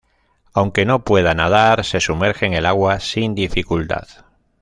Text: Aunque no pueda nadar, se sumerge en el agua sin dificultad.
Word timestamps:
Aunque 0.55 0.83
no 0.83 1.03
pueda 1.03 1.35
nadar, 1.35 1.85
se 1.85 1.99
sumerge 1.99 2.47
en 2.47 2.55
el 2.55 2.65
agua 2.65 2.99
sin 2.99 3.35
dificultad. 3.35 4.07